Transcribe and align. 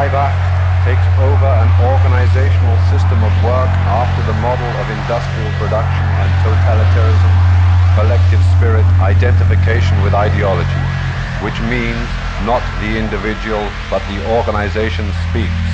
Laibach 0.00 0.32
takes 0.82 1.06
over 1.20 1.44
an 1.60 1.68
organizational 1.78 2.78
system 2.88 3.22
of 3.22 3.44
work 3.44 3.68
after 3.84 4.22
the 4.22 4.32
model 4.32 4.72
of 4.80 4.88
industrial 4.88 5.52
production 5.60 6.06
and 6.16 6.32
totalitarianism, 6.40 7.36
collective 7.92 8.42
spirit, 8.56 8.86
identification 9.02 10.00
with 10.02 10.14
ideology, 10.14 10.86
which 11.44 11.60
means 11.60 12.08
not 12.40 12.64
the 12.80 12.96
individual 12.96 13.68
but 13.90 14.00
the 14.08 14.18
organization 14.24 15.04
speaks. 15.28 15.68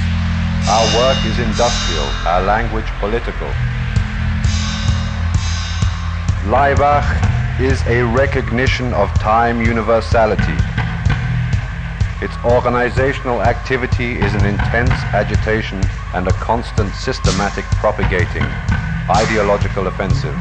Our 0.74 0.86
work 0.98 1.18
is 1.24 1.38
industrial, 1.38 2.08
our 2.26 2.42
language 2.42 2.90
political. 2.98 3.50
Laibach 6.50 7.06
is 7.60 7.78
a 7.86 8.02
recognition 8.02 8.92
of 8.92 9.08
time 9.20 9.62
universality. 9.62 10.75
Its 12.22 12.34
organizational 12.46 13.42
activity 13.42 14.16
is 14.16 14.32
an 14.32 14.46
intense 14.46 14.96
agitation 15.12 15.84
and 16.14 16.26
a 16.26 16.32
constant 16.40 16.88
systematic 16.94 17.64
propagating, 17.76 18.42
ideological 19.12 19.86
offensive. 19.86 20.32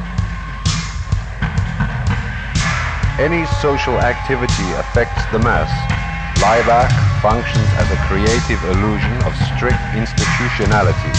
Any 3.20 3.44
social 3.60 4.00
activity 4.00 4.72
affects 4.80 5.20
the 5.36 5.40
mass. 5.40 5.68
Laibach 6.40 6.96
functions 7.20 7.68
as 7.76 7.92
a 7.92 8.00
creative 8.08 8.64
illusion 8.72 9.16
of 9.28 9.36
strict 9.52 9.84
institutionality, 10.00 11.12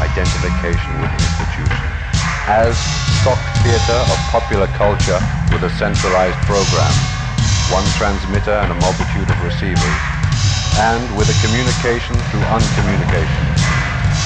identification 0.00 0.92
with 1.04 1.12
institution, 1.20 1.88
as 2.48 2.80
stock 3.20 3.40
theater 3.60 4.00
of 4.08 4.16
popular 4.32 4.68
culture 4.72 5.20
with 5.52 5.68
a 5.68 5.72
centralized 5.76 6.40
program, 6.48 7.11
one 7.70 7.86
transmitter 8.00 8.56
and 8.64 8.72
a 8.72 8.78
multitude 8.82 9.28
of 9.28 9.38
receivers, 9.44 9.98
and 10.82 11.04
with 11.14 11.28
a 11.28 11.36
communication 11.44 12.16
through 12.32 12.42
uncommunication. 12.50 13.46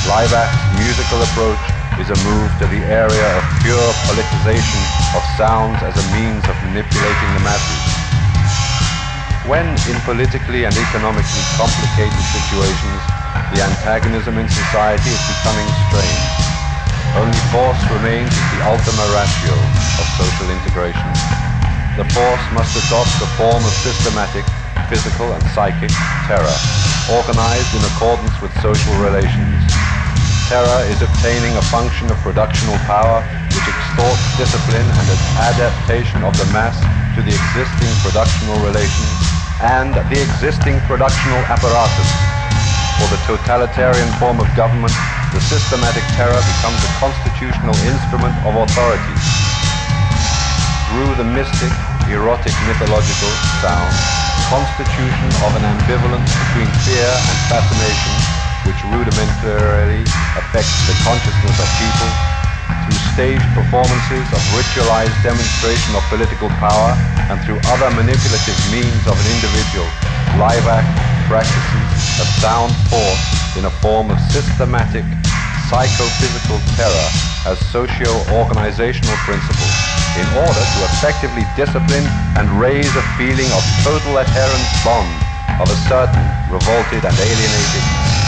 Laibach's 0.06 0.54
musical 0.78 1.18
approach 1.18 1.60
is 1.98 2.08
a 2.12 2.18
move 2.22 2.50
to 2.62 2.66
the 2.70 2.82
area 2.86 3.28
of 3.36 3.42
pure 3.64 3.88
politicization 4.06 4.82
of 5.16 5.22
sounds 5.34 5.80
as 5.82 5.96
a 5.98 6.06
means 6.14 6.44
of 6.46 6.54
manipulating 6.70 7.30
the 7.34 7.42
masses. 7.42 7.84
When 9.50 9.66
in 9.90 9.98
politically 10.06 10.64
and 10.64 10.74
economically 10.74 11.44
complicated 11.58 12.24
situations, 12.34 13.00
the 13.54 13.62
antagonism 13.62 14.38
in 14.38 14.48
society 14.48 15.10
is 15.10 15.22
becoming 15.38 15.68
strained. 15.86 16.26
Only 17.16 17.42
force 17.54 17.80
remains 17.94 18.28
as 18.28 18.46
the 18.52 18.60
ultima 18.66 19.06
ratio 19.14 19.54
of 19.98 20.06
social 20.18 20.50
integration. 20.50 21.45
The 21.96 22.04
force 22.12 22.46
must 22.52 22.76
adopt 22.76 23.12
the 23.18 23.30
form 23.40 23.64
of 23.64 23.72
systematic, 23.80 24.44
physical 24.88 25.32
and 25.32 25.42
psychic 25.56 25.90
terror, 26.28 26.56
organized 27.10 27.72
in 27.74 27.82
accordance 27.92 28.40
with 28.40 28.52
social 28.60 28.94
relations 29.00 29.64
terror 30.46 30.86
is 30.86 31.02
obtaining 31.02 31.56
a 31.58 31.62
function 31.74 32.06
of 32.06 32.16
productional 32.22 32.78
power 32.86 33.18
which 33.50 33.66
extorts 33.66 34.22
discipline 34.38 34.86
and 34.86 35.06
adaptation 35.42 36.22
of 36.22 36.30
the 36.38 36.46
mass 36.54 36.78
to 37.18 37.20
the 37.22 37.34
existing 37.34 37.90
productional 37.98 38.54
relations 38.62 39.10
and 39.58 39.98
the 40.06 40.18
existing 40.22 40.78
productional 40.86 41.42
apparatus. 41.50 42.10
For 43.02 43.10
the 43.10 43.18
totalitarian 43.26 44.06
form 44.22 44.38
of 44.38 44.46
government, 44.54 44.94
the 45.34 45.42
systematic 45.50 46.06
terror 46.14 46.38
becomes 46.38 46.78
a 46.78 46.92
constitutional 47.02 47.74
instrument 47.82 48.38
of 48.46 48.54
authority. 48.54 49.35
Through 50.96 51.20
the 51.20 51.28
mystic, 51.28 51.68
erotic, 52.08 52.56
mythological 52.64 53.28
sound, 53.60 53.92
constitution 54.48 55.28
of 55.44 55.52
an 55.60 55.68
ambivalence 55.68 56.24
between 56.24 56.72
fear 56.88 57.12
and 57.12 57.36
fascination 57.52 58.16
which 58.64 58.80
rudimentarily 58.88 60.08
affects 60.40 60.72
the 60.88 60.96
consciousness 61.04 61.52
of 61.60 61.68
people 61.76 62.08
through 62.88 62.96
staged 63.12 63.44
performances 63.52 64.24
of 64.32 64.40
ritualized 64.56 65.20
demonstration 65.20 65.92
of 65.92 66.00
political 66.08 66.48
power 66.56 66.96
and 67.28 67.44
through 67.44 67.60
other 67.76 67.92
manipulative 67.92 68.56
means 68.72 69.04
of 69.04 69.20
an 69.20 69.28
individual, 69.36 69.84
live 70.40 70.64
act 70.64 70.88
practices 71.28 71.92
a 72.24 72.26
sound 72.40 72.72
force 72.88 73.24
in 73.60 73.68
a 73.68 73.74
form 73.84 74.08
of 74.08 74.16
systematic 74.32 75.04
psychophysical 75.68 76.56
terror 76.72 77.25
as 77.46 77.58
socio-organizational 77.70 79.14
principles 79.22 79.74
in 80.18 80.26
order 80.34 80.62
to 80.74 80.78
effectively 80.90 81.46
discipline 81.54 82.02
and 82.34 82.50
raise 82.58 82.90
a 82.98 83.04
feeling 83.14 83.46
of 83.54 83.62
total 83.86 84.18
adherence 84.18 84.70
bond 84.82 85.14
of 85.62 85.70
a 85.70 85.78
certain 85.86 86.26
revolted 86.50 87.06
and 87.06 87.14
alienated 87.16 87.84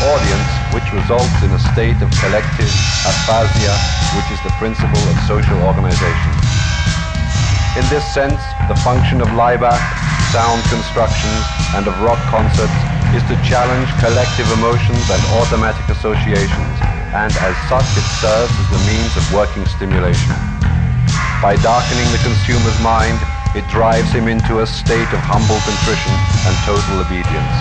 audience 0.07 0.51
which 0.71 0.87
results 0.95 1.35
in 1.43 1.51
a 1.51 1.61
state 1.75 1.99
of 1.99 2.09
collective 2.23 2.71
aphasia 3.05 3.75
which 4.15 4.31
is 4.31 4.41
the 4.47 4.55
principle 4.57 5.03
of 5.11 5.17
social 5.27 5.59
organization. 5.67 6.33
In 7.77 7.85
this 7.91 8.07
sense, 8.07 8.41
the 8.71 8.79
function 8.87 9.21
of 9.21 9.29
Laibach, 9.35 9.83
sound 10.31 10.63
constructions, 10.71 11.43
and 11.75 11.87
of 11.87 11.95
rock 12.01 12.19
concerts 12.31 12.75
is 13.15 13.23
to 13.29 13.37
challenge 13.43 13.89
collective 14.01 14.51
emotions 14.53 15.05
and 15.11 15.23
automatic 15.41 15.89
associations, 15.89 16.77
and 17.17 17.33
as 17.41 17.57
such 17.73 17.89
it 17.97 18.09
serves 18.21 18.53
as 18.53 18.69
the 18.69 18.83
means 18.85 19.13
of 19.17 19.25
working 19.33 19.65
stimulation. 19.65 20.35
By 21.41 21.57
darkening 21.63 22.09
the 22.13 22.21
consumer's 22.21 22.77
mind, 22.85 23.17
it 23.57 23.65
drives 23.73 24.13
him 24.13 24.29
into 24.29 24.61
a 24.61 24.67
state 24.67 25.09
of 25.15 25.21
humble 25.25 25.57
contrition 25.65 26.13
and 26.45 26.55
total 26.69 27.01
obedience, 27.01 27.57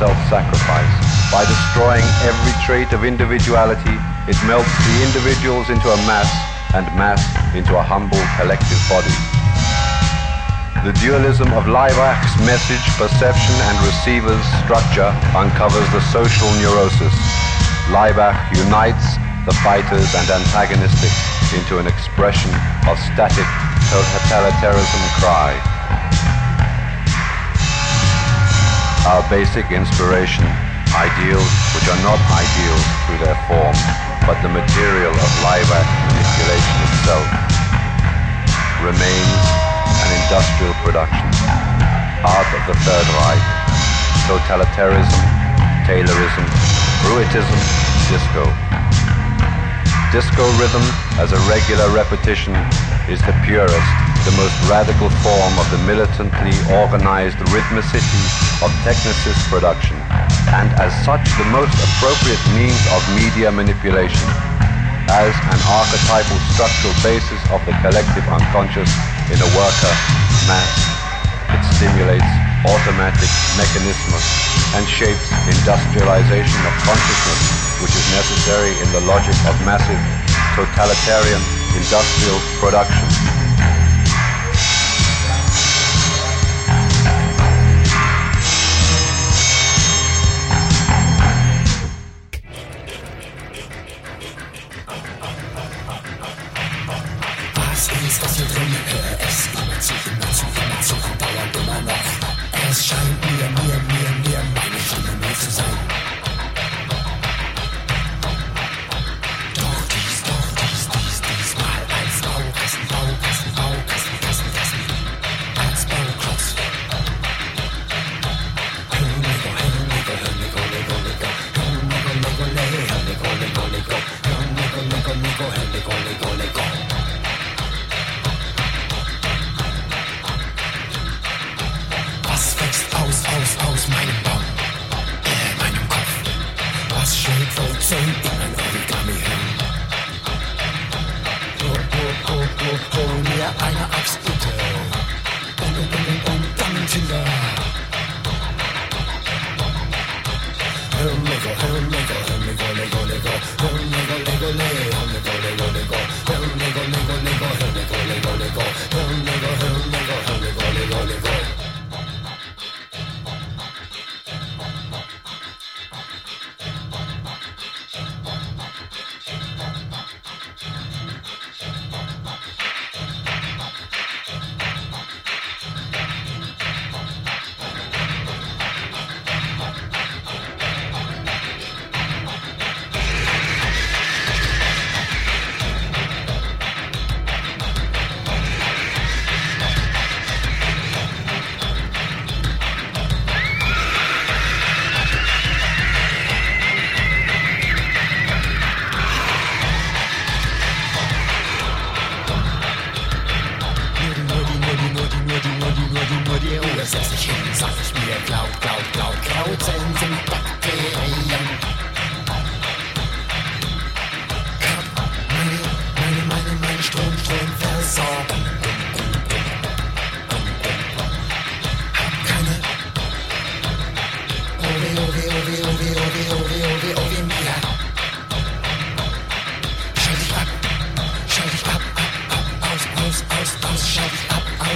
self-sacrifice. 0.00 0.94
By 1.28 1.44
destroying 1.44 2.06
every 2.24 2.54
trait 2.64 2.94
of 2.96 3.04
individuality, 3.04 3.98
it 4.30 4.38
melts 4.48 4.72
the 4.88 4.96
individuals 5.04 5.68
into 5.68 5.90
a 5.92 5.98
mass 6.08 6.30
and 6.72 6.86
mass 6.96 7.20
into 7.52 7.76
a 7.76 7.82
humble 7.82 8.22
collective 8.40 8.80
body. 8.88 9.12
The 10.86 10.94
dualism 11.02 11.50
of 11.52 11.66
Laibach's 11.66 12.32
message, 12.46 12.86
perception 12.94 13.56
and 13.66 13.76
receiver's 13.84 14.46
structure 14.62 15.10
uncovers 15.34 15.88
the 15.90 16.00
social 16.14 16.46
neurosis. 16.62 17.14
Laibach 17.86 18.34
unites 18.50 19.14
the 19.46 19.54
fighters 19.62 20.10
and 20.18 20.26
antagonistics 20.26 21.14
into 21.54 21.78
an 21.78 21.86
expression 21.86 22.50
of 22.90 22.98
static 22.98 23.46
totalitarianism 23.94 25.02
cry. 25.22 25.54
Our 29.06 29.22
basic 29.30 29.70
inspiration, 29.70 30.42
ideals 30.98 31.46
which 31.78 31.86
are 31.86 32.02
not 32.02 32.18
ideals 32.34 32.86
through 33.06 33.22
their 33.22 33.38
form, 33.46 33.78
but 34.26 34.34
the 34.42 34.50
material 34.50 35.14
of 35.14 35.30
Laibach 35.46 35.86
manipulation 36.10 36.76
itself, 36.90 37.28
remains 38.82 39.42
an 40.02 40.10
industrial 40.26 40.74
production, 40.82 41.30
art 42.26 42.50
of 42.50 42.62
the 42.66 42.74
Third 42.82 43.06
Reich, 43.14 43.46
totalitarianism, 44.26 45.22
Taylorism, 45.86 46.85
Bruitism, 47.06 47.62
disco. 48.10 48.42
Disco 50.10 50.44
rhythm 50.58 50.82
as 51.22 51.30
a 51.30 51.40
regular 51.46 51.86
repetition 51.94 52.50
is 53.06 53.22
the 53.22 53.34
purest, 53.46 53.90
the 54.26 54.34
most 54.34 54.54
radical 54.66 55.06
form 55.22 55.54
of 55.54 55.70
the 55.70 55.78
militantly 55.86 56.50
organized 56.82 57.38
rhythmicity 57.54 58.26
of 58.58 58.74
technicist 58.82 59.38
production, 59.46 59.94
and 60.50 60.74
as 60.82 60.90
such 61.06 61.22
the 61.38 61.46
most 61.54 61.72
appropriate 61.78 62.42
means 62.58 62.82
of 62.90 63.00
media 63.14 63.54
manipulation, 63.54 64.26
as 65.06 65.30
an 65.54 65.60
archetypal 65.70 66.38
structural 66.58 66.94
basis 67.06 67.38
of 67.54 67.62
the 67.70 67.74
collective 67.86 68.26
unconscious 68.26 68.90
in 69.30 69.38
a 69.38 69.50
worker 69.54 69.94
mass. 70.50 70.74
It 71.54 71.62
stimulates 71.70 72.32
automatic 72.66 73.30
mechanism 73.54 74.55
and 74.74 74.88
shapes 74.88 75.30
industrialization 75.46 76.60
of 76.66 76.74
consciousness, 76.82 77.40
which 77.82 77.94
is 77.94 78.06
necessary 78.10 78.72
in 78.80 78.88
the 78.92 79.00
logic 79.06 79.36
of 79.46 79.54
massive 79.62 80.00
totalitarian 80.56 81.42
industrial 81.76 82.40
production. 82.58 83.25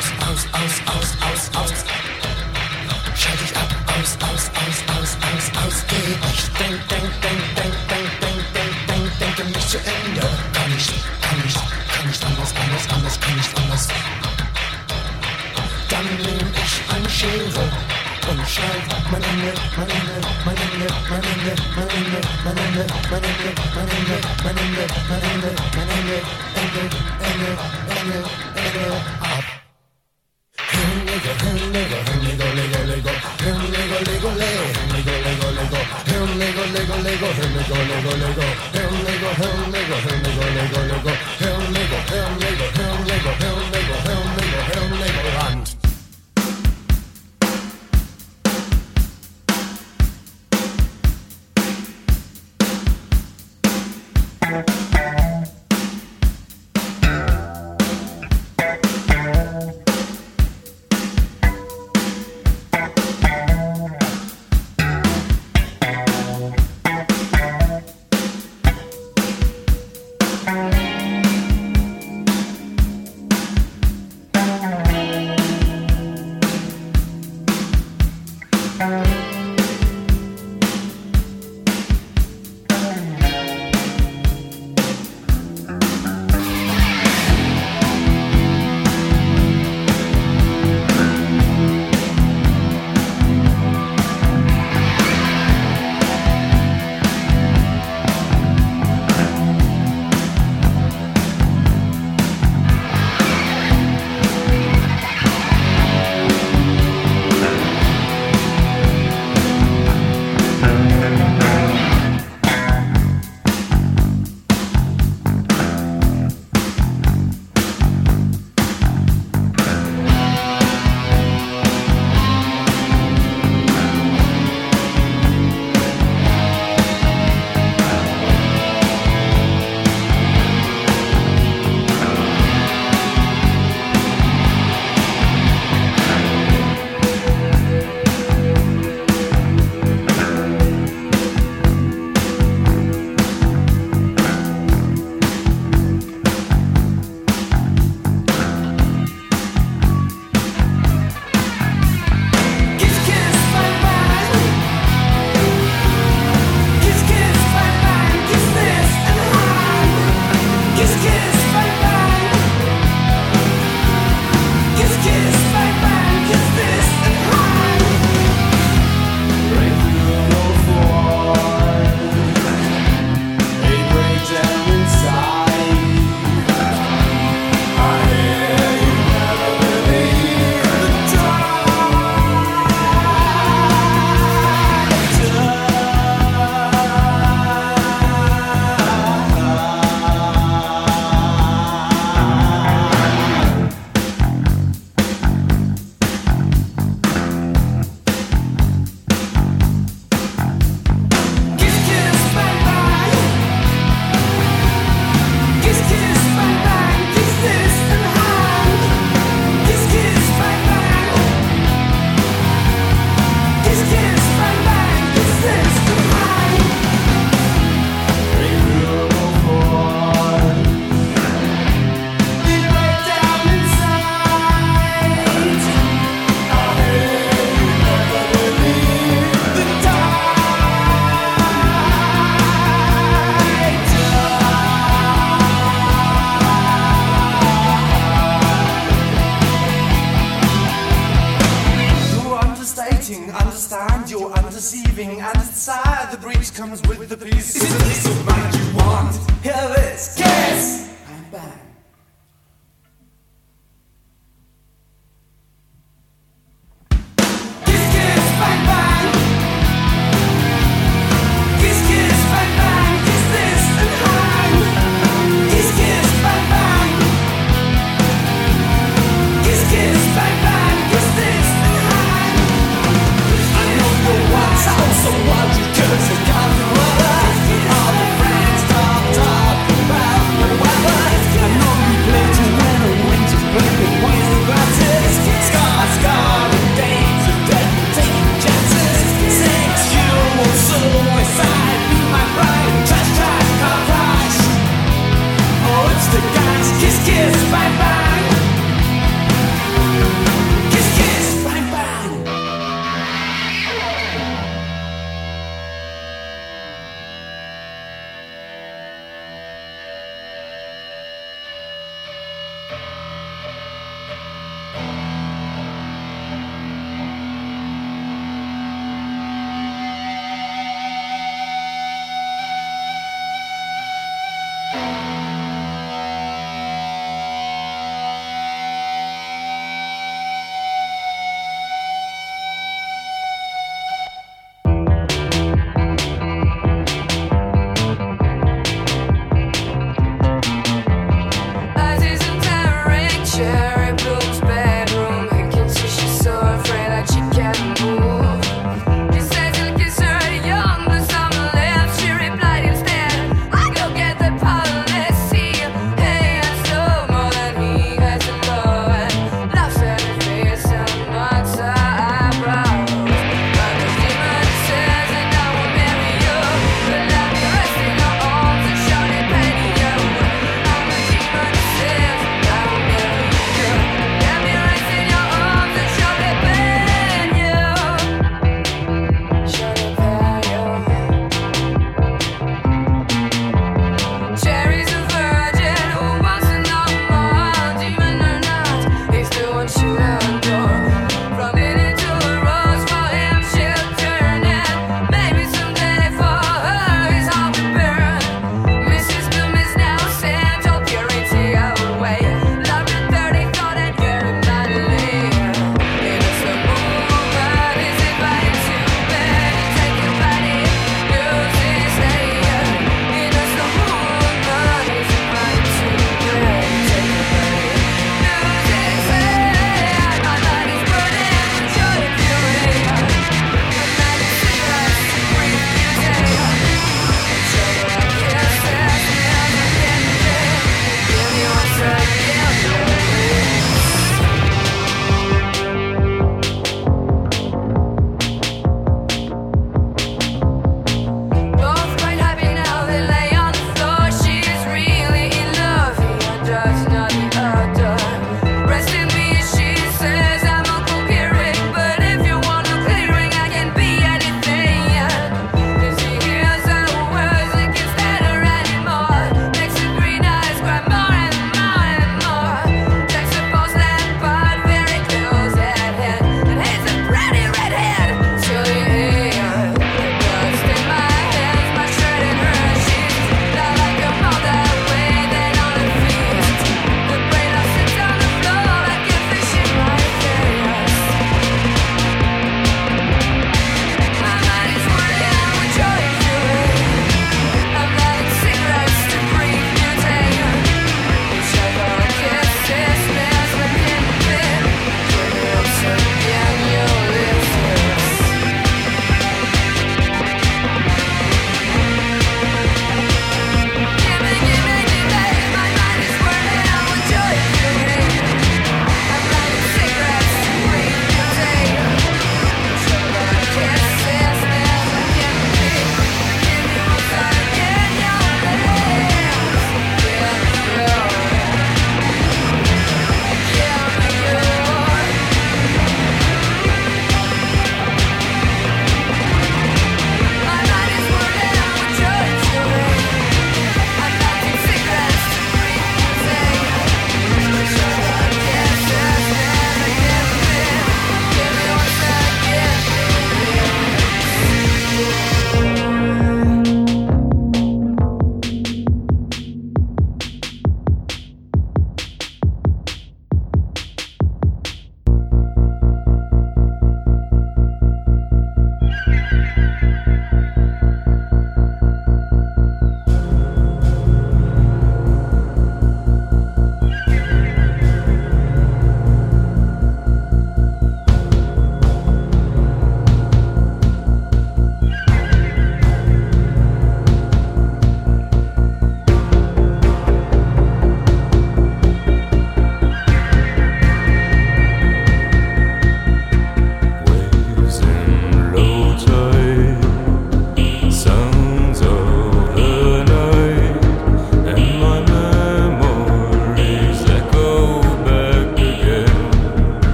aus, 0.00 0.08
aus, 0.28 0.44
aus, 0.56 0.76
aus, 0.96 1.10
aus, 1.28 1.60
aus. 1.60 1.78
Schalt 3.20 3.40
ich 3.44 3.54
ab, 3.56 3.68
aus, 4.00 4.16
aus, 4.28 4.44
aus, 4.60 4.78
aus, 4.96 5.10
aus, 5.28 5.46
aus. 5.60 5.76
Geh 5.88 6.16
ich 6.32 6.42
denk, 6.56 6.88
denk, 6.88 7.10
denk, 7.20 7.42
denk, 7.56 7.74
denk, 7.90 8.10
denk, 8.20 8.42
denk, 8.54 8.76
denk, 8.88 9.18
denke 9.20 9.44
mich 9.44 9.66
zu 9.68 9.78
Ende. 9.78 10.26
Kann 10.56 10.72
ich, 10.76 10.86
kann 11.20 11.38
ich, 11.44 11.54
kann 11.92 12.06
ich 12.10 12.20
anders, 12.24 12.52
anders, 12.56 12.84
anders, 12.94 13.20
kann 13.20 13.38
ich 13.40 13.50
anders. 13.60 13.88
Dann 15.90 16.06
nehm 16.24 16.48
ich 16.64 16.74
eine 16.94 17.10
Schere 17.10 17.64
und 18.30 18.48
schneid 18.48 18.84
mein 19.10 19.22
Ende, 19.22 19.52
mein 19.76 19.90
Ende, 19.90 20.16
mein 20.44 20.56
Ende, 20.56 20.86
mein 21.10 21.24
Ende, 21.28 21.52
mein 21.76 21.88
Ende, 21.88 22.20
mein 22.44 22.56
Ende, 22.56 22.86
mein 23.10 23.24
Ende, 23.24 23.52
mein 23.74 23.88
Ende, 23.90 24.16
mein 24.44 24.56
Ende, 24.56 24.86
mein 25.04 25.18
Ende, 25.20 25.50
mein 25.74 25.88
Ende, 25.98 26.22
Ende, 26.40 26.70
Ende, 26.70 27.00
Ende, 27.20 27.50
Ende, 27.90 28.30
Ende, 28.54 28.96
ab. 29.20 29.59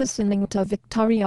listening 0.00 0.46
to 0.46 0.64
Victoria 0.64 1.26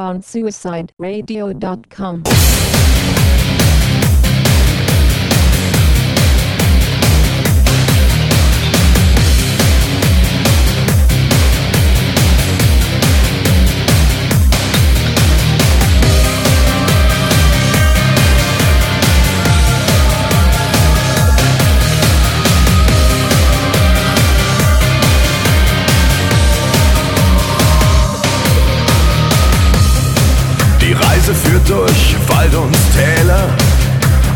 durch 31.68 32.16
Wald 32.28 32.54
und 32.56 32.76
Täler, 32.94 33.48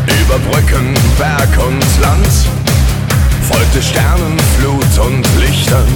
über 0.06 0.38
Brücken, 0.38 0.94
Berg 1.18 1.48
und 1.66 1.84
Land, 2.00 2.28
folgte 3.48 3.82
Sternen, 3.82 4.36
Flut 4.58 5.06
und 5.06 5.26
Lichtern, 5.38 5.86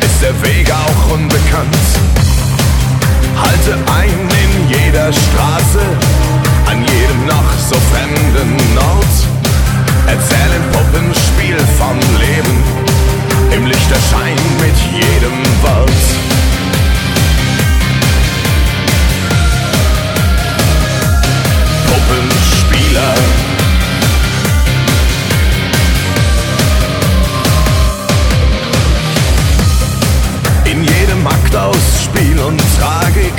ist 0.00 0.22
der 0.22 0.34
Weg 0.42 0.70
auch 0.70 1.12
unbekannt. 1.12 1.76
Halte 3.36 3.78
ein 3.92 4.28
in 4.44 4.68
jeder 4.68 5.12
Straße, 5.12 5.82
an 6.66 6.80
jedem 6.82 7.26
noch 7.26 7.52
so 7.58 7.76
fremden 7.92 8.78
Ort, 8.78 9.16
erzählen 10.06 10.62
Puppenspiel 10.72 11.58
vom 11.78 11.98
Leben, 12.18 12.62
im 13.56 13.66
Lichterschein 13.66 14.36
mit 14.60 14.76
jedem 14.92 15.38
Wort. 15.62 16.33
Spieler. 22.58 23.14
In 30.64 30.82
jedem 30.82 31.26
Akt 31.26 31.56
aus 31.56 31.76
Spiel 32.04 32.38
und 32.40 32.60
Tragik, 32.78 33.34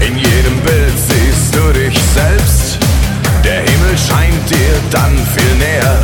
in 0.00 0.16
jedem 0.16 0.60
Bild 0.60 0.94
siehst 0.96 1.54
du 1.54 1.72
dich 1.72 1.98
selbst. 2.14 2.78
Der 3.44 3.60
Himmel 3.60 3.96
scheint 3.96 4.50
dir 4.50 4.74
dann 4.90 5.16
viel 5.34 5.54
näher. 5.56 5.98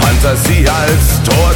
Fantasie 0.00 0.68
als 0.68 1.22
Tor 1.24 1.52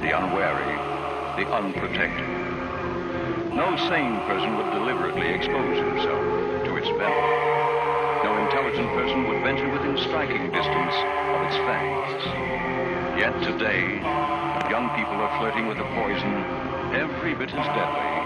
the 0.00 0.16
unwary, 0.16 0.76
the 1.36 1.44
unprotected. 1.52 2.26
No 3.52 3.76
sane 3.88 4.16
person 4.24 4.56
would 4.56 4.70
deliberately 4.72 5.28
expose 5.28 5.76
himself 5.76 6.24
to 6.64 6.76
its 6.76 6.88
venom. 6.96 7.28
No 8.24 8.36
intelligent 8.44 8.88
person 8.96 9.28
would 9.28 9.42
venture 9.42 9.68
within 9.68 9.98
striking 9.98 10.50
distance 10.52 10.94
of 11.36 11.42
its 11.44 11.56
fangs. 11.68 12.22
Yet 13.20 13.36
today, 13.44 14.00
young 14.70 14.88
people 14.96 15.20
are 15.20 15.38
flirting 15.38 15.66
with 15.66 15.78
a 15.78 15.88
poison 15.92 16.32
every 16.96 17.34
bit 17.34 17.52
as 17.52 17.66
deadly 17.76 18.19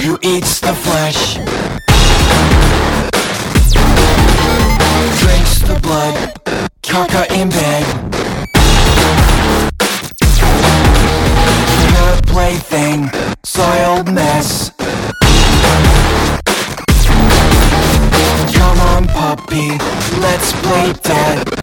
who 0.00 0.18
eats 0.22 0.60
the 0.60 0.72
flesh, 0.72 1.34
drinks 5.20 5.58
the 5.60 5.78
blood, 5.82 6.14
caca 6.82 7.30
in 7.32 7.48
bed. 7.48 7.84
Her 11.96 12.20
plaything, 12.26 13.10
soiled 13.44 14.12
mess. 14.12 14.70
Come 18.54 18.80
on, 18.80 19.06
puppy, 19.08 19.70
let's 20.20 20.52
play 20.62 20.92
dead. 21.02 21.57